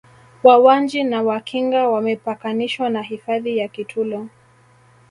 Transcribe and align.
Wawanji 0.43 1.03
na 1.03 1.21
Wakinga 1.21 1.87
wamepakanishwa 1.89 2.89
na 2.89 3.01
hifadhi 3.01 3.57
ya 3.57 3.67
Kitulo 3.67 4.27